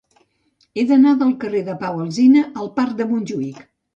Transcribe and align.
He 0.75 0.85
d'anar 0.91 1.11
del 1.19 1.35
carrer 1.43 1.61
de 1.69 1.75
Pau 1.83 2.01
Alsina 2.05 2.43
al 2.63 2.73
parc 2.79 2.97
de 3.03 3.09
Montjuïc. 3.13 3.63